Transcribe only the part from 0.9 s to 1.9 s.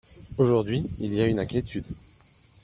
il y a une inquiétude.